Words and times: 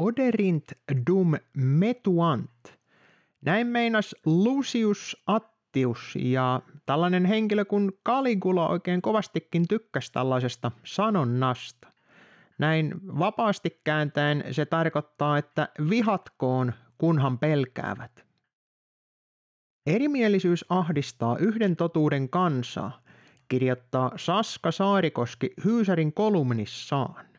oderint 0.00 0.72
dum 1.06 1.34
metuant. 1.56 2.78
Näin 3.44 3.66
meinas 3.66 4.16
Lucius 4.26 5.22
Attius 5.26 6.14
ja 6.18 6.62
tällainen 6.86 7.24
henkilö 7.24 7.64
kuin 7.64 7.92
Caligula 8.06 8.68
oikein 8.68 9.02
kovastikin 9.02 9.68
tykkäsi 9.68 10.12
tällaisesta 10.12 10.70
sanonnasta. 10.84 11.88
Näin 12.58 12.94
vapaasti 13.18 13.80
kääntäen 13.84 14.44
se 14.50 14.66
tarkoittaa, 14.66 15.38
että 15.38 15.68
vihatkoon 15.90 16.72
kunhan 16.98 17.38
pelkäävät. 17.38 18.24
Erimielisyys 19.86 20.64
ahdistaa 20.68 21.36
yhden 21.38 21.76
totuuden 21.76 22.28
kansaa, 22.28 23.02
kirjoittaa 23.48 24.12
Saska 24.16 24.72
Saarikoski 24.72 25.50
Hyysärin 25.64 26.12
kolumnissaan. 26.12 27.29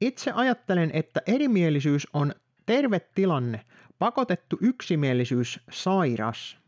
Itse 0.00 0.32
ajattelen, 0.34 0.90
että 0.92 1.22
erimielisyys 1.26 2.06
on 2.12 2.34
terve 2.66 3.00
tilanne, 3.00 3.64
pakotettu 3.98 4.58
yksimielisyys 4.60 5.60
sairas. 5.70 6.58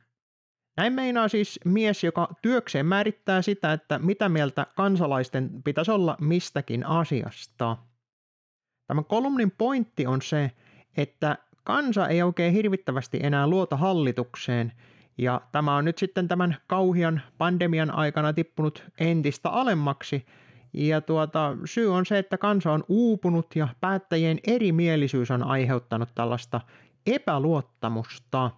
Näin 0.76 0.92
meinaa 0.92 1.28
siis 1.28 1.60
mies, 1.64 2.04
joka 2.04 2.28
työkseen 2.42 2.86
määrittää 2.86 3.42
sitä, 3.42 3.72
että 3.72 3.98
mitä 3.98 4.28
mieltä 4.28 4.66
kansalaisten 4.76 5.62
pitäisi 5.64 5.90
olla 5.90 6.16
mistäkin 6.20 6.86
asiasta. 6.86 7.76
Tämän 8.86 9.04
kolumnin 9.04 9.50
pointti 9.50 10.06
on 10.06 10.22
se, 10.22 10.50
että 10.96 11.38
kansa 11.64 12.08
ei 12.08 12.22
oikein 12.22 12.54
hirvittävästi 12.54 13.20
enää 13.22 13.46
luota 13.46 13.76
hallitukseen, 13.76 14.72
ja 15.18 15.40
tämä 15.52 15.76
on 15.76 15.84
nyt 15.84 15.98
sitten 15.98 16.28
tämän 16.28 16.56
kauhian 16.66 17.22
pandemian 17.38 17.90
aikana 17.90 18.32
tippunut 18.32 18.84
entistä 19.00 19.50
alemmaksi, 19.50 20.26
ja 20.72 21.00
tuota, 21.00 21.56
syy 21.64 21.94
on 21.94 22.06
se, 22.06 22.18
että 22.18 22.38
kansa 22.38 22.72
on 22.72 22.84
uupunut 22.88 23.46
ja 23.56 23.68
päättäjien 23.80 24.38
erimielisyys 24.46 25.30
on 25.30 25.42
aiheuttanut 25.42 26.08
tällaista 26.14 26.60
epäluottamusta. 27.06 28.50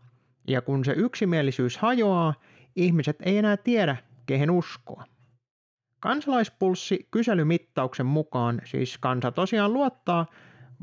Ja 0.48 0.62
kun 0.62 0.84
se 0.84 0.92
yksimielisyys 0.96 1.78
hajoaa, 1.78 2.34
ihmiset 2.76 3.16
ei 3.22 3.38
enää 3.38 3.56
tiedä, 3.56 3.96
kehen 4.26 4.50
uskoa. 4.50 5.04
Kansalaispulssi 6.00 7.08
kyselymittauksen 7.10 8.06
mukaan 8.06 8.60
siis 8.64 8.98
kansa 8.98 9.32
tosiaan 9.32 9.72
luottaa 9.72 10.26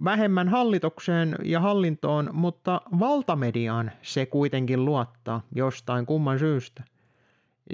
vähemmän 0.03 0.49
hallitukseen 0.49 1.35
ja 1.43 1.59
hallintoon, 1.59 2.29
mutta 2.33 2.81
valtamediaan 2.99 3.91
se 4.01 4.25
kuitenkin 4.25 4.85
luottaa 4.85 5.41
jostain 5.55 6.05
kumman 6.05 6.39
syystä. 6.39 6.83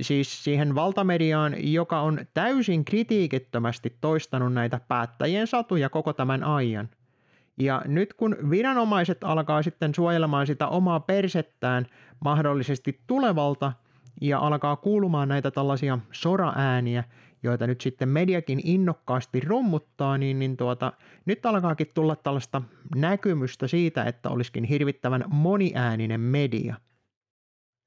Siis 0.02 0.44
siihen 0.44 0.76
valtamediaan, 0.76 1.56
joka 1.72 2.02
on 2.02 2.20
täysin 2.34 2.86
kritiikittömästi 2.86 3.98
toistanut 4.02 4.54
näitä 4.54 4.80
päättäjien 4.88 5.48
satuja 5.48 5.90
koko 5.90 6.14
tämän 6.14 6.44
ajan. 6.44 6.90
Ja 7.60 7.82
nyt 7.86 8.14
kun 8.14 8.38
viranomaiset 8.50 9.24
alkaa 9.24 9.64
sitten 9.64 9.96
suojelemaan 9.96 10.48
sitä 10.48 10.68
omaa 10.68 11.00
persettään 11.00 11.86
mahdollisesti 12.20 13.00
tulevalta 13.08 13.74
ja 14.22 14.40
alkaa 14.40 14.76
kuulumaan 14.76 15.28
näitä 15.28 15.52
tällaisia 15.52 16.00
soraääniä, 16.12 17.04
joita 17.44 17.68
nyt 17.68 17.82
sitten 17.82 18.10
mediakin 18.10 18.62
innokkaasti 18.64 19.40
rummuttaa, 19.40 20.18
niin, 20.18 20.40
niin 20.40 20.58
tuota, 20.58 20.94
nyt 21.26 21.46
alkaakin 21.46 21.92
tulla 21.94 22.16
tällaista 22.16 22.62
näkymystä 22.96 23.68
siitä, 23.68 24.04
että 24.04 24.30
olisikin 24.30 24.64
hirvittävän 24.64 25.24
moniääninen 25.28 26.22
media. 26.22 26.76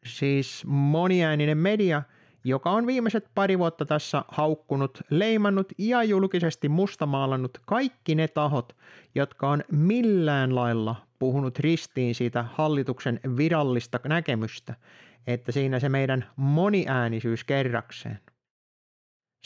Siis 0.08 0.64
moniääninen 0.66 1.58
media, 1.58 2.02
joka 2.44 2.70
on 2.70 2.86
viimeiset 2.86 3.30
pari 3.34 3.58
vuotta 3.58 3.84
tässä 3.84 4.24
haukkunut, 4.28 5.00
leimannut 5.10 5.72
ja 5.78 6.02
julkisesti 6.02 6.68
mustamaalannut 6.68 7.58
kaikki 7.66 8.14
ne 8.14 8.28
tahot, 8.28 8.76
jotka 9.14 9.50
on 9.50 9.64
millään 9.72 10.54
lailla 10.54 10.96
puhunut 11.18 11.58
ristiin 11.58 12.14
siitä 12.14 12.42
hallituksen 12.54 13.20
virallista 13.36 14.00
näkemystä, 14.04 14.74
että 15.26 15.52
siinä 15.52 15.80
se 15.80 15.88
meidän 15.88 16.26
moniäänisyys 16.36 17.44
kerrakseen. 17.44 18.18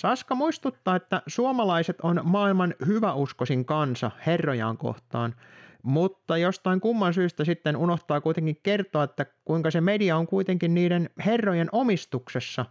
Saska 0.01 0.35
muistuttaa, 0.35 0.97
että 0.97 1.23
suomalaiset 1.27 2.01
on 2.01 2.21
maailman 2.25 2.75
hyväuskoisin 2.87 3.65
kansa 3.65 4.11
herrojaan 4.27 4.79
kohtaan, 4.79 5.35
mutta 5.83 6.37
jostain 6.37 6.81
kumman 6.81 7.15
syystä 7.15 7.45
sitten 7.45 7.77
unohtaa 7.77 8.21
kuitenkin 8.21 8.57
kertoa, 8.63 9.05
että 9.05 9.27
kuinka 9.45 9.71
se 9.71 9.81
media 9.81 10.17
on 10.17 10.27
kuitenkin 10.27 10.75
niiden 10.75 11.11
herrojen 11.27 11.69
omistuksessa. 11.73 12.67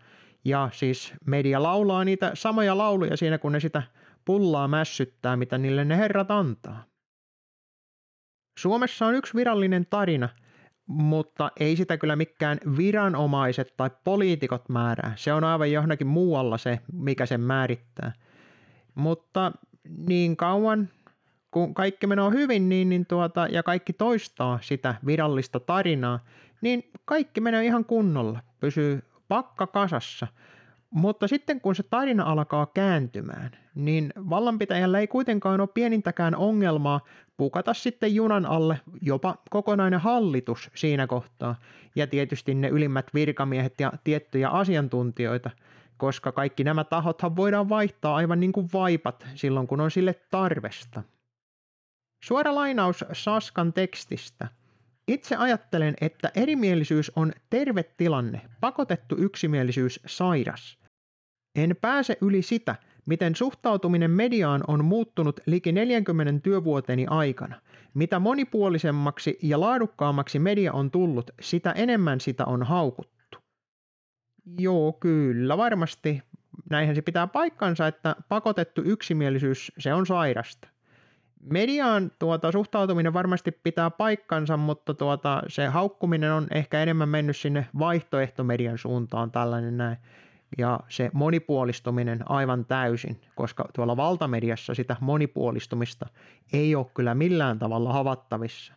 Ja 0.45 0.69
siis 0.73 1.13
media 1.25 1.63
laulaa 1.63 2.05
niitä 2.05 2.31
samoja 2.33 2.77
lauluja 2.77 3.17
siinä, 3.17 3.37
kun 3.37 3.51
ne 3.51 3.59
sitä 3.59 3.83
pullaa 4.25 4.67
mässyttää, 4.67 5.35
mitä 5.35 5.57
niille 5.57 5.85
ne 5.85 5.97
herrat 5.97 6.31
antaa. 6.31 6.83
Suomessa 8.59 9.05
on 9.05 9.15
yksi 9.15 9.33
virallinen 9.33 9.85
tarina– 9.89 10.29
mutta 10.91 11.51
ei 11.59 11.75
sitä 11.75 11.97
kyllä 11.97 12.15
mikään 12.15 12.57
viranomaiset 12.77 13.73
tai 13.77 13.89
poliitikot 14.03 14.69
määrää. 14.69 15.13
Se 15.15 15.33
on 15.33 15.43
aivan 15.43 15.71
johonkin 15.71 16.07
muualla 16.07 16.57
se, 16.57 16.79
mikä 16.93 17.25
sen 17.25 17.41
määrittää. 17.41 18.13
Mutta 18.95 19.51
niin 20.07 20.37
kauan 20.37 20.89
kun 21.51 21.73
kaikki 21.73 22.07
menee 22.07 22.29
hyvin 22.31 22.69
niin, 22.69 22.89
niin 22.89 23.05
tuota, 23.05 23.47
ja 23.47 23.63
kaikki 23.63 23.93
toistaa 23.93 24.59
sitä 24.61 24.95
virallista 25.05 25.59
tarinaa, 25.59 26.19
niin 26.61 26.91
kaikki 27.05 27.41
menee 27.41 27.65
ihan 27.65 27.85
kunnolla, 27.85 28.39
pysyy 28.59 29.03
pakka 29.27 29.67
kasassa– 29.67 30.27
mutta 30.91 31.27
sitten 31.27 31.61
kun 31.61 31.75
se 31.75 31.83
tarina 31.83 32.23
alkaa 32.23 32.65
kääntymään, 32.65 33.51
niin 33.75 34.13
vallanpitäjällä 34.29 34.99
ei 34.99 35.07
kuitenkaan 35.07 35.61
ole 35.61 35.69
pienintäkään 35.73 36.35
ongelmaa 36.35 37.01
pukata 37.37 37.73
sitten 37.73 38.15
junan 38.15 38.45
alle 38.45 38.79
jopa 39.01 39.35
kokonainen 39.49 39.99
hallitus 39.99 40.69
siinä 40.75 41.07
kohtaa. 41.07 41.55
Ja 41.95 42.07
tietysti 42.07 42.53
ne 42.53 42.67
ylimmät 42.67 43.13
virkamiehet 43.13 43.79
ja 43.79 43.93
tiettyjä 44.03 44.49
asiantuntijoita, 44.49 45.49
koska 45.97 46.31
kaikki 46.31 46.63
nämä 46.63 46.83
tahothan 46.83 47.35
voidaan 47.35 47.69
vaihtaa 47.69 48.15
aivan 48.15 48.39
niin 48.39 48.51
kuin 48.51 48.69
vaipat 48.73 49.27
silloin, 49.35 49.67
kun 49.67 49.81
on 49.81 49.91
sille 49.91 50.13
tarvesta. 50.31 51.03
Suora 52.23 52.55
lainaus 52.55 53.05
Saskan 53.13 53.73
tekstistä– 53.73 54.47
itse 55.11 55.35
ajattelen, 55.35 55.93
että 56.01 56.31
erimielisyys 56.35 57.11
on 57.15 57.31
terve 57.49 57.83
tilanne, 57.83 58.41
pakotettu 58.59 59.15
yksimielisyys 59.19 59.99
sairas. 60.05 60.77
En 61.55 61.75
pääse 61.81 62.17
yli 62.21 62.41
sitä, 62.41 62.75
miten 63.05 63.35
suhtautuminen 63.35 64.11
mediaan 64.11 64.63
on 64.67 64.85
muuttunut 64.85 65.39
liki 65.45 65.71
40 65.71 66.43
työvuoteni 66.43 67.05
aikana. 67.09 67.61
Mitä 67.93 68.19
monipuolisemmaksi 68.19 69.39
ja 69.41 69.59
laadukkaammaksi 69.59 70.39
media 70.39 70.73
on 70.73 70.91
tullut, 70.91 71.31
sitä 71.41 71.71
enemmän 71.71 72.19
sitä 72.19 72.45
on 72.45 72.63
haukuttu. 72.63 73.37
Joo, 74.59 74.93
kyllä, 74.93 75.57
varmasti. 75.57 76.21
Näinhän 76.69 76.95
se 76.95 77.01
pitää 77.01 77.27
paikkansa, 77.27 77.87
että 77.87 78.15
pakotettu 78.29 78.81
yksimielisyys, 78.85 79.71
se 79.77 79.93
on 79.93 80.05
sairasta. 80.05 80.67
Mediaan 81.43 82.11
tuota, 82.19 82.51
suhtautuminen 82.51 83.13
varmasti 83.13 83.51
pitää 83.51 83.89
paikkansa, 83.89 84.57
mutta 84.57 84.93
tuota, 84.93 85.43
se 85.47 85.67
haukkuminen 85.67 86.33
on 86.33 86.47
ehkä 86.51 86.83
enemmän 86.83 87.09
mennyt 87.09 87.37
sinne 87.37 87.67
vaihtoehtomedian 87.79 88.77
suuntaan 88.77 89.31
tällainen 89.31 89.77
näin 89.77 89.97
ja 90.57 90.79
se 90.89 91.09
monipuolistuminen 91.13 92.31
aivan 92.31 92.65
täysin, 92.65 93.21
koska 93.35 93.65
tuolla 93.75 93.97
valtamediassa 93.97 94.73
sitä 94.73 94.95
monipuolistumista 94.99 96.05
ei 96.53 96.75
ole 96.75 96.85
kyllä 96.93 97.15
millään 97.15 97.59
tavalla 97.59 97.93
havattavissa. 97.93 98.73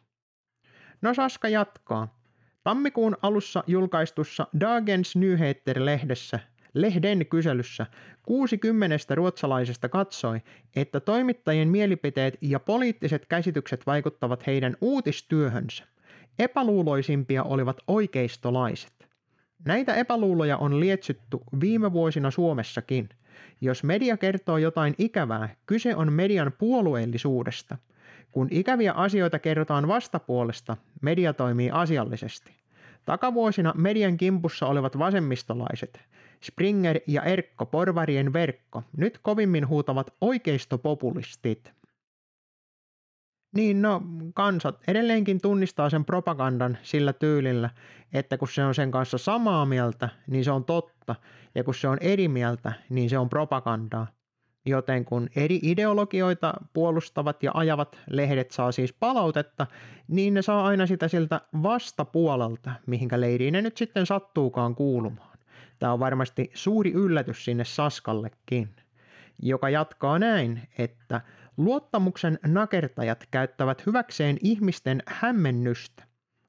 No 1.03 1.15
Saska 1.15 1.49
jatkaa. 1.49 2.19
Tammikuun 2.65 3.17
alussa 3.23 3.65
julkaistussa 3.67 4.47
Dagens 4.61 5.17
Nyheter-lehdessä 5.17 6.39
lehden 6.75 7.27
kyselyssä 7.27 7.87
60 8.23 9.15
ruotsalaisesta 9.15 9.89
katsoi, 9.89 10.41
että 10.77 11.01
toimittajien 11.01 11.69
mielipiteet 11.69 12.39
ja 12.41 12.61
poliittiset 12.61 13.27
käsitykset 13.27 13.87
vaikuttavat 13.87 14.47
heidän 14.47 14.77
uutistyöhönsä. 14.81 15.85
Epäluuloisimpia 16.39 17.43
olivat 17.43 17.81
oikeistolaiset. 17.87 18.93
Näitä 19.65 19.95
epäluuloja 19.95 20.57
on 20.57 20.81
lietsytty 20.81 21.39
viime 21.61 21.93
vuosina 21.93 22.31
Suomessakin. 22.31 23.09
Jos 23.61 23.85
media 23.85 24.17
kertoo 24.17 24.59
jotain 24.59 24.95
ikävää, 24.99 25.49
kyse 25.67 25.97
on 25.97 26.13
median 26.13 26.53
puolueellisuudesta. 26.59 27.79
Kun 28.33 28.49
ikäviä 28.51 28.93
asioita 28.93 29.39
kerrotaan 29.39 29.89
vastapuolesta, 29.89 30.77
media 31.03 31.33
toimii 31.33 31.71
asiallisesti. 31.71 32.53
Takavuosina 33.05 33.73
median 33.77 34.17
kimpussa 34.17 34.67
olevat 34.67 34.99
vasemmistolaiset, 34.99 36.01
Springer 36.45 37.01
ja 37.07 37.23
Erkko 37.23 37.67
porvarien 37.67 38.33
verkko, 38.33 38.83
nyt 38.97 39.19
kovimmin 39.19 39.69
huutavat 39.69 40.15
oikeistopopulistit– 40.21 41.73
niin 43.55 43.83
no, 43.83 44.03
kansat 44.35 44.79
edelleenkin 44.89 45.41
tunnistaa 45.41 45.91
sen 45.91 46.05
propagandan 46.05 46.79
sillä 46.83 47.13
tyylillä, 47.13 47.71
että 48.13 48.39
kun 48.39 48.49
se 48.49 48.65
on 48.65 48.75
sen 48.75 48.91
kanssa 48.91 49.19
samaa 49.19 49.67
mieltä, 49.67 50.09
niin 50.27 50.45
se 50.45 50.51
on 50.51 50.65
totta, 50.65 51.15
ja 51.55 51.65
kun 51.65 51.75
se 51.75 51.89
on 51.89 51.99
eri 52.01 52.29
mieltä, 52.29 52.73
niin 52.91 53.11
se 53.11 53.19
on 53.19 53.29
propagandaa. 53.29 54.07
Joten 54.67 55.05
kun 55.05 55.29
eri 55.37 55.61
ideologioita 55.63 56.55
puolustavat 56.73 57.43
ja 57.43 57.51
ajavat 57.55 57.99
lehdet 58.11 58.51
saa 58.51 58.73
siis 58.73 58.93
palautetta, 58.93 59.67
niin 60.09 60.35
ne 60.35 60.43
saa 60.43 60.67
aina 60.67 60.87
sitä 60.87 61.09
siltä 61.09 61.41
vastapuolelta, 61.63 62.71
mihinkä 62.87 63.21
leiriin 63.21 63.53
ne 63.53 63.63
nyt 63.63 63.77
sitten 63.77 64.07
sattuukaan 64.07 64.75
kuulumaan. 64.75 65.34
Tämä 65.85 65.93
on 65.93 66.01
varmasti 66.01 66.51
suuri 66.55 66.93
yllätys 66.93 67.45
sinne 67.45 67.65
Saskallekin, 67.65 68.77
joka 69.43 69.69
jatkaa 69.69 70.19
näin, 70.19 70.69
että 70.79 71.21
luottamuksen 71.57 72.39
nakertajat 72.47 73.25
käyttävät 73.31 73.87
hyväkseen 73.87 74.37
ihmisten 74.43 75.03
hämmennystä 75.07 76.05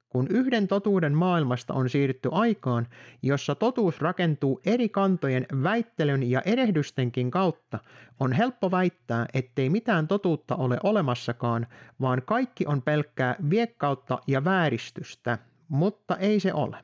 kun 0.10 0.28
yhden 0.30 0.68
totuuden 0.68 1.14
maailmasta 1.14 1.74
on 1.74 1.90
siirrytty 1.90 2.30
aikaan, 2.32 2.88
jossa 3.22 3.56
totuus 3.56 4.02
rakentuu 4.02 4.62
eri 4.66 4.90
kantojen 4.90 5.46
väittelyn 5.64 6.30
ja 6.30 6.42
erehdystenkin 6.42 7.32
kautta, 7.32 7.80
on 8.20 8.32
helppo 8.32 8.72
väittää, 8.72 9.26
ettei 9.34 9.70
mitään 9.70 10.08
totuutta 10.08 10.56
ole 10.56 10.78
olemassakaan, 10.84 11.68
vaan 12.02 12.22
kaikki 12.26 12.66
on 12.68 12.82
pelkkää 12.82 13.36
viekkautta 13.50 14.20
ja 14.28 14.44
vääristystä, 14.44 15.38
mutta 15.68 16.18
ei 16.18 16.40
se 16.40 16.54
ole. 16.54 16.78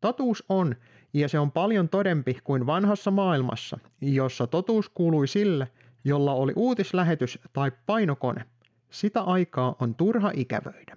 Totuus 0.00 0.44
on, 0.48 0.76
ja 1.14 1.28
se 1.28 1.38
on 1.38 1.52
paljon 1.52 1.88
todempi 1.88 2.38
kuin 2.44 2.66
vanhassa 2.66 3.10
maailmassa, 3.10 3.78
jossa 4.00 4.46
totuus 4.46 4.88
kuului 4.88 5.28
sille, 5.28 5.68
jolla 6.04 6.32
oli 6.32 6.52
uutislähetys 6.56 7.38
tai 7.52 7.72
painokone. 7.86 8.44
Sitä 8.90 9.20
aikaa 9.22 9.76
on 9.80 9.94
turha 9.94 10.30
ikävöidä. 10.34 10.96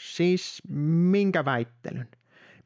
Siis 0.00 0.62
minkä 1.10 1.44
väittelyn? 1.44 2.08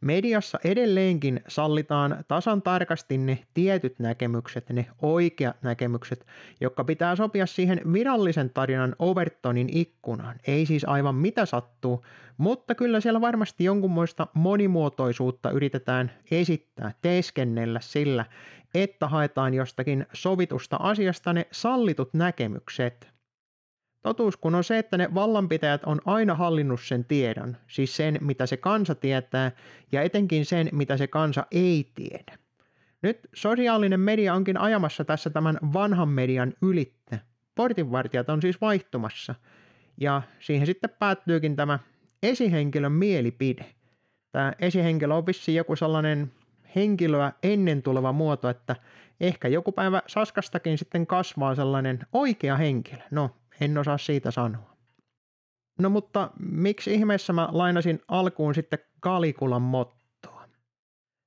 Mediassa 0.00 0.58
edelleenkin 0.64 1.40
sallitaan 1.48 2.24
tasan 2.28 2.62
tarkasti 2.62 3.18
ne 3.18 3.38
tietyt 3.54 3.98
näkemykset, 3.98 4.70
ne 4.70 4.86
oikeat 5.02 5.62
näkemykset, 5.62 6.26
jotka 6.60 6.84
pitää 6.84 7.16
sopia 7.16 7.46
siihen 7.46 7.80
virallisen 7.92 8.50
tarinan 8.50 8.96
Overtonin 8.98 9.68
ikkunaan. 9.72 10.36
Ei 10.46 10.66
siis 10.66 10.84
aivan 10.84 11.14
mitä 11.14 11.46
sattuu, 11.46 12.04
mutta 12.36 12.74
kyllä 12.74 13.00
siellä 13.00 13.20
varmasti 13.20 13.64
jonkunmoista 13.64 14.26
monimuotoisuutta 14.34 15.50
yritetään 15.50 16.10
esittää, 16.30 16.92
teeskennellä 17.02 17.80
sillä, 17.80 18.24
että 18.74 19.08
haetaan 19.08 19.54
jostakin 19.54 20.06
sovitusta 20.12 20.76
asiasta 20.80 21.32
ne 21.32 21.46
sallitut 21.52 22.14
näkemykset– 22.14 23.08
Totuus 24.08 24.36
kun 24.36 24.54
on 24.54 24.64
se, 24.64 24.78
että 24.78 24.98
ne 24.98 25.14
vallanpitäjät 25.14 25.84
on 25.84 26.00
aina 26.04 26.34
hallinnut 26.34 26.80
sen 26.80 27.04
tiedon, 27.04 27.56
siis 27.66 27.96
sen, 27.96 28.18
mitä 28.20 28.46
se 28.46 28.56
kansa 28.56 28.94
tietää, 28.94 29.52
ja 29.92 30.02
etenkin 30.02 30.44
sen, 30.44 30.68
mitä 30.72 30.96
se 30.96 31.06
kansa 31.06 31.46
ei 31.50 31.90
tiedä. 31.94 32.38
Nyt 33.02 33.18
sosiaalinen 33.34 34.00
media 34.00 34.34
onkin 34.34 34.56
ajamassa 34.56 35.04
tässä 35.04 35.30
tämän 35.30 35.58
vanhan 35.72 36.08
median 36.08 36.52
ylitte. 36.62 37.20
Portinvartijat 37.54 38.28
on 38.28 38.42
siis 38.42 38.60
vaihtumassa, 38.60 39.34
ja 40.00 40.22
siihen 40.40 40.66
sitten 40.66 40.90
päättyykin 40.98 41.56
tämä 41.56 41.78
esihenkilön 42.22 42.92
mielipide. 42.92 43.64
Tämä 44.32 44.52
esihenkilö 44.58 45.14
on 45.14 45.26
vissiin 45.26 45.56
joku 45.56 45.76
sellainen 45.76 46.32
henkilöä 46.76 47.32
ennen 47.42 47.82
tuleva 47.82 48.12
muoto, 48.12 48.48
että 48.48 48.76
ehkä 49.20 49.48
joku 49.48 49.72
päivä 49.72 50.02
Saskastakin 50.06 50.78
sitten 50.78 51.06
kasvaa 51.06 51.54
sellainen 51.54 51.98
oikea 52.12 52.56
henkilö. 52.56 53.02
No, 53.10 53.30
en 53.60 53.78
osaa 53.78 53.98
siitä 53.98 54.30
sanoa. 54.30 54.76
No 55.78 55.90
mutta 55.90 56.30
miksi 56.40 56.94
ihmeessä 56.94 57.32
mä 57.32 57.48
lainasin 57.52 58.00
alkuun 58.08 58.54
sitten 58.54 58.78
Kalikulan 59.00 59.62
mottoa? 59.62 60.48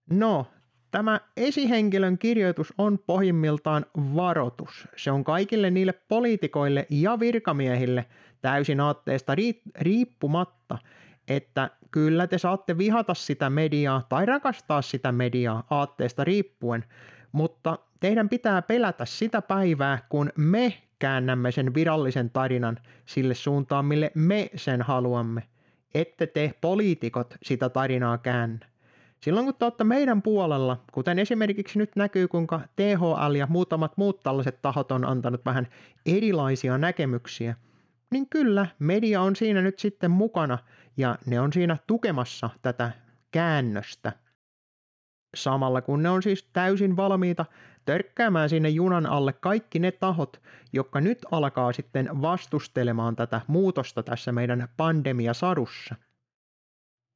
No, 0.10 0.48
tämä 0.92 1.20
esihenkilön 1.38 2.18
kirjoitus 2.18 2.74
on 2.78 3.00
pohjimmiltaan 3.00 3.86
varoitus. 3.96 4.88
Se 4.98 5.12
on 5.12 5.24
kaikille 5.24 5.72
niille 5.72 5.94
poliitikoille 5.94 6.88
ja 6.90 7.20
virkamiehille 7.20 8.06
täysin 8.42 8.80
aatteesta 8.80 9.34
riippumatta, 9.80 10.78
että 11.28 11.70
kyllä 11.92 12.28
te 12.28 12.38
saatte 12.38 12.78
vihata 12.78 13.14
sitä 13.14 13.50
mediaa 13.50 14.06
tai 14.10 14.26
rakastaa 14.26 14.82
sitä 14.82 15.12
mediaa 15.12 15.68
aatteesta 15.70 16.24
riippuen, 16.24 16.86
mutta 17.32 17.80
teidän 18.00 18.30
pitää 18.30 18.62
pelätä 18.62 19.06
sitä 19.06 19.42
päivää, 19.42 20.00
kun 20.10 20.30
me 20.38 20.82
käännämme 21.02 21.52
sen 21.52 21.74
virallisen 21.74 22.30
tarinan 22.30 22.78
sille 23.06 23.34
suuntaan, 23.34 23.86
mille 23.86 24.12
me 24.16 24.50
sen 24.56 24.82
haluamme. 24.82 25.44
Ette 25.94 26.28
te 26.28 26.54
poliitikot 26.62 27.36
sitä 27.44 27.70
tarinaa 27.70 28.18
käännä. 28.18 28.66
Silloin 29.22 29.46
kun 29.46 29.56
te 29.56 29.66
olette 29.66 29.84
meidän 29.84 30.22
puolella, 30.22 30.84
kuten 30.92 31.20
esimerkiksi 31.20 31.80
nyt 31.80 31.96
näkyy, 31.96 32.28
kuinka 32.28 32.62
THL 32.76 33.36
ja 33.36 33.48
muutamat 33.50 33.98
muut 33.98 34.24
tällaiset 34.24 34.62
tahot 34.62 34.92
on 34.92 35.06
antanut 35.06 35.46
vähän 35.46 35.68
erilaisia 36.06 36.78
näkemyksiä, 36.78 37.56
niin 38.12 38.30
kyllä 38.30 38.68
media 38.80 39.22
on 39.22 39.36
siinä 39.36 39.62
nyt 39.62 39.80
sitten 39.80 40.12
mukana 40.12 40.58
ja 40.98 41.18
ne 41.26 41.40
on 41.40 41.54
siinä 41.54 41.78
tukemassa 41.88 42.50
tätä 42.62 42.92
käännöstä. 43.32 44.12
Samalla 45.36 45.82
kun 45.82 46.04
ne 46.04 46.10
on 46.10 46.24
siis 46.24 46.50
täysin 46.54 46.98
valmiita 46.98 47.46
törkkäämään 47.86 48.50
sinne 48.50 48.70
junan 48.70 49.06
alle 49.06 49.34
kaikki 49.34 49.80
ne 49.80 49.92
tahot, 49.92 50.42
jotka 50.74 51.02
nyt 51.02 51.20
alkaa 51.32 51.74
sitten 51.74 52.22
vastustelemaan 52.22 53.16
tätä 53.16 53.42
muutosta 53.48 54.04
tässä 54.04 54.32
meidän 54.32 54.70
pandemiasadussa. 54.78 55.96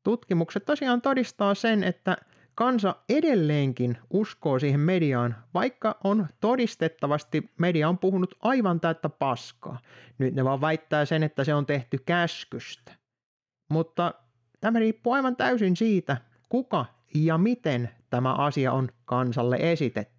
Tutkimukset 0.03 0.65
tosiaan 0.65 1.01
todistaa 1.01 1.55
sen, 1.55 1.83
että 1.83 2.17
kansa 2.55 2.95
edelleenkin 3.09 3.97
uskoo 4.09 4.59
siihen 4.59 4.79
mediaan, 4.79 5.35
vaikka 5.53 5.97
on 6.03 6.27
todistettavasti 6.39 7.51
media 7.59 7.89
on 7.89 7.97
puhunut 7.97 8.35
aivan 8.41 8.79
täyttä 8.79 9.09
paskaa. 9.09 9.79
Nyt 10.17 10.35
ne 10.35 10.43
vaan 10.43 10.61
väittää 10.61 11.05
sen, 11.05 11.23
että 11.23 11.43
se 11.43 11.53
on 11.53 11.65
tehty 11.65 11.97
käskystä. 12.05 12.91
Mutta 13.69 14.13
tämä 14.61 14.79
riippuu 14.79 15.13
aivan 15.13 15.35
täysin 15.35 15.75
siitä, 15.75 16.17
kuka 16.49 16.85
ja 17.15 17.37
miten 17.37 17.89
tämä 18.09 18.33
asia 18.33 18.71
on 18.71 18.89
kansalle 19.05 19.57
esitetty. 19.59 20.14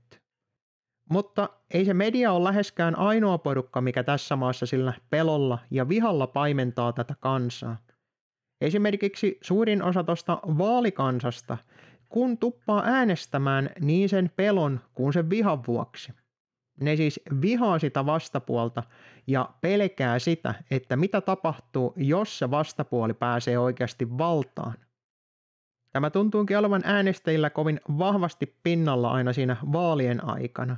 Mutta 1.10 1.48
ei 1.70 1.84
se 1.84 1.94
media 1.94 2.32
ole 2.32 2.44
läheskään 2.44 2.98
ainoa 2.98 3.38
porukka, 3.38 3.80
mikä 3.80 4.02
tässä 4.02 4.36
maassa 4.36 4.66
sillä 4.66 4.92
pelolla 5.10 5.58
ja 5.70 5.88
vihalla 5.88 6.26
paimentaa 6.26 6.92
tätä 6.92 7.14
kansaa. 7.20 7.76
Esimerkiksi 8.60 9.38
suurin 9.42 9.82
osa 9.82 10.04
tuosta 10.04 10.38
vaalikansasta, 10.44 11.58
kun 12.08 12.38
tuppaa 12.38 12.82
äänestämään 12.84 13.70
niin 13.80 14.08
sen 14.08 14.30
pelon 14.36 14.80
kuin 14.94 15.12
sen 15.12 15.30
vihan 15.30 15.66
vuoksi. 15.66 16.12
Ne 16.80 16.96
siis 16.96 17.20
vihaa 17.40 17.78
sitä 17.78 18.06
vastapuolta 18.06 18.82
ja 19.26 19.50
pelkää 19.60 20.18
sitä, 20.18 20.54
että 20.70 20.96
mitä 20.96 21.20
tapahtuu, 21.20 21.92
jos 21.96 22.38
se 22.38 22.50
vastapuoli 22.50 23.14
pääsee 23.14 23.58
oikeasti 23.58 24.18
valtaan. 24.18 24.74
Tämä 25.92 26.10
tuntuukin 26.10 26.58
olevan 26.58 26.82
äänestäjillä 26.84 27.50
kovin 27.50 27.80
vahvasti 27.98 28.56
pinnalla 28.62 29.10
aina 29.10 29.32
siinä 29.32 29.56
vaalien 29.72 30.24
aikana. 30.24 30.76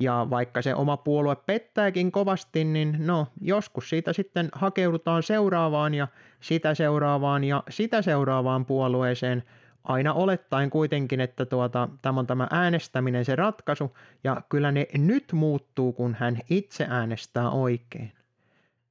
Ja 0.00 0.26
vaikka 0.30 0.62
se 0.62 0.74
oma 0.74 0.96
puolue 0.96 1.36
pettääkin 1.36 2.12
kovasti, 2.12 2.64
niin 2.64 2.96
no, 2.98 3.26
joskus 3.40 3.88
siitä 3.90 4.12
sitten 4.12 4.48
hakeudutaan 4.52 5.22
seuraavaan 5.22 5.94
ja 5.94 6.08
sitä 6.40 6.74
seuraavaan 6.74 7.44
ja 7.44 7.62
sitä 7.70 8.02
seuraavaan 8.02 8.66
puolueeseen, 8.66 9.42
aina 9.84 10.12
olettaen 10.12 10.70
kuitenkin, 10.70 11.20
että 11.20 11.46
tuota, 11.46 11.88
tämä 12.02 12.20
on 12.20 12.26
tämä 12.26 12.48
äänestäminen 12.50 13.24
se 13.24 13.36
ratkaisu, 13.36 13.96
ja 14.24 14.42
kyllä 14.48 14.72
ne 14.72 14.86
nyt 14.98 15.32
muuttuu, 15.32 15.92
kun 15.92 16.16
hän 16.18 16.38
itse 16.50 16.86
äänestää 16.90 17.50
oikein. 17.50 18.12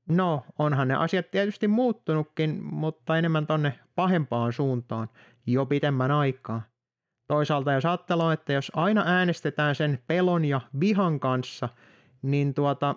No, 0.09 0.43
onhan 0.59 0.87
ne 0.87 0.95
asiat 0.95 1.31
tietysti 1.31 1.67
muuttunutkin, 1.67 2.63
mutta 2.63 3.17
enemmän 3.17 3.47
tonne 3.47 3.79
pahempaan 3.95 4.53
suuntaan 4.53 5.09
jo 5.45 5.65
pitemmän 5.65 6.11
aikaa. 6.11 6.61
Toisaalta 7.27 7.71
jos 7.73 7.85
ajattelee, 7.85 8.33
että 8.33 8.53
jos 8.53 8.71
aina 8.75 9.03
äänestetään 9.05 9.75
sen 9.75 9.99
pelon 10.07 10.45
ja 10.45 10.61
vihan 10.79 11.19
kanssa, 11.19 11.69
niin 12.21 12.53
tuota, 12.53 12.95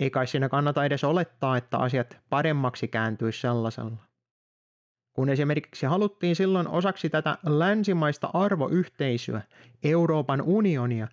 ei 0.00 0.10
kai 0.10 0.26
siinä 0.26 0.48
kannata 0.48 0.84
edes 0.84 1.04
olettaa, 1.04 1.56
että 1.56 1.78
asiat 1.78 2.18
paremmaksi 2.30 2.88
kääntyisi 2.88 3.40
sellaisella. 3.40 3.96
Kun 5.12 5.28
esimerkiksi 5.28 5.86
haluttiin 5.86 6.36
silloin 6.36 6.68
osaksi 6.68 7.10
tätä 7.10 7.38
länsimaista 7.46 8.30
arvoyhteisöä, 8.34 9.42
Euroopan 9.82 10.42
unionia, 10.42 11.08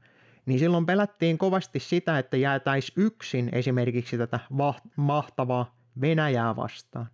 niin 0.46 0.60
silloin 0.60 0.86
pelättiin 0.86 1.38
kovasti 1.38 1.80
sitä, 1.80 2.20
että 2.20 2.38
jäätäisi 2.38 2.94
yksin 2.96 3.50
esimerkiksi 3.52 4.18
tätä 4.18 4.40
mahtavaa 4.96 5.76
Venäjää 6.02 6.56
vastaan. 6.56 7.08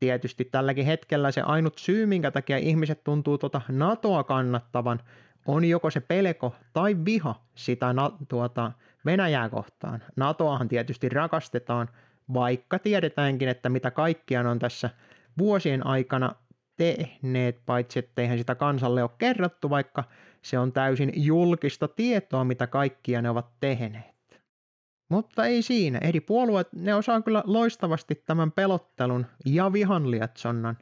Tietysti 0.00 0.44
tälläkin 0.44 0.86
hetkellä 0.86 1.30
se 1.30 1.40
ainut 1.40 1.78
syy, 1.78 2.06
minkä 2.06 2.30
takia 2.30 2.56
ihmiset 2.56 3.04
tuntuu 3.04 3.38
tuota 3.38 3.60
NATOa 3.68 4.24
kannattavan, 4.24 5.00
on 5.46 5.64
joko 5.64 5.90
se 5.90 6.00
pelko 6.00 6.54
tai 6.72 6.96
viha 7.04 7.34
sitä 7.54 7.94
tuota 8.28 8.72
Venäjää 9.06 9.48
kohtaan. 9.48 10.02
NATOahan 10.16 10.68
tietysti 10.68 11.08
rakastetaan, 11.08 11.88
vaikka 12.34 12.78
tiedetäänkin, 12.78 13.48
että 13.48 13.68
mitä 13.68 13.90
kaikkiaan 13.90 14.46
on 14.46 14.58
tässä 14.58 14.90
vuosien 15.38 15.86
aikana 15.86 16.34
tehneet, 16.76 17.60
paitsi 17.66 17.98
etteihän 17.98 18.38
sitä 18.38 18.54
kansalle 18.54 19.02
ole 19.02 19.10
kerrottu, 19.18 19.70
vaikka 19.70 20.04
se 20.42 20.58
on 20.58 20.72
täysin 20.72 21.12
julkista 21.14 21.88
tietoa, 21.88 22.44
mitä 22.44 22.66
kaikkia 22.66 23.22
ne 23.22 23.30
ovat 23.30 23.46
tehneet. 23.60 24.17
Mutta 25.08 25.46
ei 25.46 25.62
siinä. 25.62 25.98
Eri 25.98 26.20
puolueet, 26.20 26.68
ne 26.72 26.94
osaa 26.94 27.22
kyllä 27.22 27.42
loistavasti 27.46 28.22
tämän 28.26 28.52
pelottelun 28.52 29.26
ja 29.44 29.72
vihan 29.72 30.10
lietsonnan. 30.10 30.78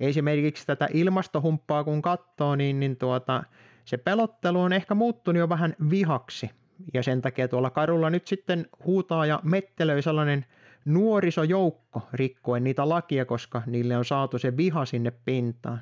Esimerkiksi 0.00 0.66
tätä 0.66 0.88
ilmastohumppaa 0.92 1.84
kun 1.84 2.02
katsoo, 2.02 2.56
niin, 2.56 2.80
niin 2.80 2.96
tuota, 2.96 3.44
se 3.84 3.96
pelottelu 3.96 4.60
on 4.60 4.72
ehkä 4.72 4.94
muuttunut 4.94 5.40
jo 5.40 5.48
vähän 5.48 5.76
vihaksi. 5.90 6.50
Ja 6.94 7.02
sen 7.02 7.22
takia 7.22 7.48
tuolla 7.48 7.70
kadulla 7.70 8.10
nyt 8.10 8.26
sitten 8.26 8.66
huutaa 8.84 9.26
ja 9.26 9.40
mettelöi 9.42 10.02
sellainen 10.02 10.44
nuorisojoukko 10.84 12.08
rikkoen 12.12 12.64
niitä 12.64 12.88
lakia, 12.88 13.24
koska 13.24 13.62
niille 13.66 13.96
on 13.96 14.04
saatu 14.04 14.38
se 14.38 14.56
viha 14.56 14.84
sinne 14.84 15.10
pintaan. 15.10 15.80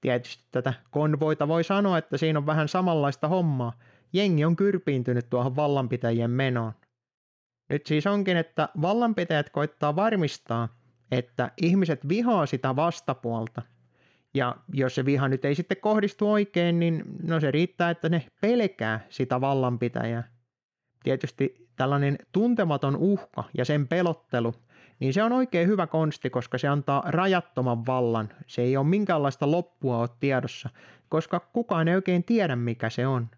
Tietysti 0.00 0.44
tätä 0.52 0.74
konvoita 0.90 1.48
voi 1.48 1.64
sanoa, 1.64 1.98
että 1.98 2.16
siinä 2.16 2.38
on 2.38 2.46
vähän 2.46 2.68
samanlaista 2.68 3.28
hommaa. 3.28 3.72
Jengi 4.12 4.44
on 4.44 4.56
kyrpiintynyt 4.56 5.30
tuohon 5.30 5.56
vallanpitäjien 5.56 6.30
menoon. 6.30 6.72
Nyt 7.70 7.86
siis 7.86 8.06
onkin, 8.06 8.36
että 8.36 8.68
vallanpitäjät 8.82 9.50
koittaa 9.50 9.96
varmistaa, 9.96 10.68
että 11.10 11.50
ihmiset 11.62 12.08
vihaa 12.08 12.46
sitä 12.46 12.76
vastapuolta. 12.76 13.62
Ja 14.34 14.56
jos 14.72 14.94
se 14.94 15.04
viha 15.04 15.28
nyt 15.28 15.44
ei 15.44 15.54
sitten 15.54 15.76
kohdistu 15.76 16.32
oikein, 16.32 16.80
niin 16.80 17.02
no 17.22 17.40
se 17.40 17.50
riittää, 17.50 17.90
että 17.90 18.08
ne 18.08 18.26
pelkää 18.40 19.06
sitä 19.08 19.40
vallanpitäjää. 19.40 20.28
Tietysti 21.02 21.68
tällainen 21.76 22.18
tuntematon 22.32 22.96
uhka 22.96 23.44
ja 23.58 23.64
sen 23.64 23.88
pelottelu, 23.88 24.54
niin 25.00 25.14
se 25.14 25.22
on 25.22 25.32
oikein 25.32 25.68
hyvä 25.68 25.86
konsti, 25.86 26.30
koska 26.30 26.58
se 26.58 26.68
antaa 26.68 27.02
rajattoman 27.06 27.86
vallan. 27.86 28.28
Se 28.46 28.62
ei 28.62 28.76
ole 28.76 28.86
minkäänlaista 28.86 29.50
loppua 29.50 29.98
ole 29.98 30.08
tiedossa, 30.20 30.70
koska 31.08 31.40
kukaan 31.40 31.88
ei 31.88 31.94
oikein 31.94 32.24
tiedä 32.24 32.56
mikä 32.56 32.90
se 32.90 33.06
on. 33.06 33.28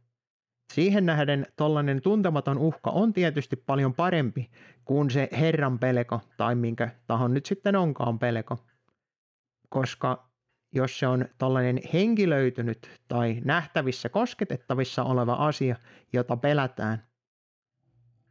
Siihen 0.73 1.07
nähden 1.07 1.47
tollainen 1.57 2.03
tuntematon 2.03 2.59
uhka 2.59 2.91
on 2.91 3.13
tietysti 3.13 3.57
paljon 3.57 3.95
parempi 3.95 4.51
kuin 4.85 5.11
se 5.11 5.29
herran 5.33 5.79
pelko 5.79 6.21
tai 6.37 6.55
minkä 6.55 6.91
tahon 7.07 7.35
nyt 7.35 7.47
sitten 7.47 7.77
onkaan 7.77 8.19
pelko. 8.19 8.59
Koska 9.69 10.29
jos 10.75 10.99
se 10.99 11.07
on 11.07 11.25
tollainen 11.39 11.81
henkilöitynyt 11.93 12.91
tai 13.09 13.41
nähtävissä 13.45 14.09
kosketettavissa 14.09 15.05
oleva 15.05 15.33
asia, 15.33 15.77
jota 16.13 16.37
pelätään, 16.37 17.07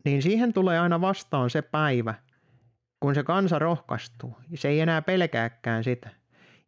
niin 0.05 0.21
siihen 0.21 0.53
tulee 0.53 0.79
aina 0.79 1.01
vastaan 1.01 1.49
se 1.49 1.61
päivä, 1.61 2.13
kun 2.99 3.15
se 3.15 3.23
kansa 3.23 3.59
rohkaistuu. 3.59 4.37
Se 4.55 4.67
ei 4.67 4.79
enää 4.79 5.01
pelkääkään 5.01 5.83
sitä. 5.83 6.09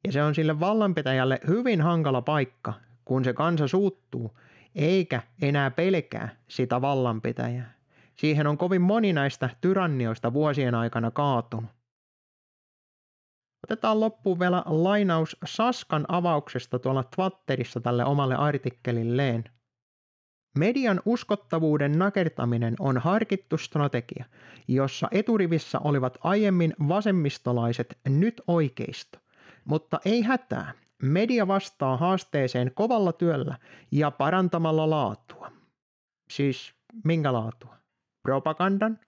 Ja 0.04 0.12
se 0.12 0.24
on 0.24 0.36
sille 0.36 0.60
vallanpitäjälle 0.60 1.40
hyvin 1.48 1.82
hankala 1.82 2.22
paikka, 2.22 2.74
kun 3.06 3.24
se 3.24 3.34
kansa 3.34 3.68
suuttuu 3.68 4.38
eikä 4.76 5.22
enää 5.42 5.72
pelkää 5.72 6.36
sitä 6.48 6.82
vallanpitäjää. 6.82 7.74
Siihen 8.16 8.48
on 8.48 8.58
kovin 8.58 8.82
moni 8.82 9.14
näistä 9.14 9.50
tyrannioista 9.62 10.34
vuosien 10.34 10.76
aikana 10.76 11.12
kaatunut. 11.12 11.72
Otetaan 13.64 14.00
loppuun 14.00 14.40
vielä 14.40 14.64
lainaus 14.66 15.38
Saskan 15.46 16.06
avauksesta 16.08 16.80
tuolla 16.80 17.04
Twitterissä 17.04 17.80
tälle 17.80 18.06
omalle 18.06 18.36
artikkelilleen. 18.36 19.44
Median 20.58 21.02
uskottavuuden 21.06 22.00
nakertaminen 22.00 22.76
on 22.80 22.98
harkittu 22.98 23.58
strategia, 23.58 24.26
jossa 24.68 25.08
eturivissä 25.12 25.80
olivat 25.80 26.18
aiemmin 26.22 26.74
vasemmistolaiset 26.88 27.98
nyt 28.08 28.42
oikeisto. 28.48 29.20
Mutta 29.66 30.00
ei 30.06 30.22
hätää, 30.22 30.74
Media 31.04 31.48
vastaa 31.48 31.98
haasteeseen 31.98 32.72
kovalla 32.76 33.14
työllä 33.14 33.58
ja 33.92 34.12
parantamalla 34.12 34.90
laatua. 34.90 35.52
Siis 36.30 36.74
minkä 37.04 37.34
laatua? 37.34 37.76
Propagandan 38.24 39.00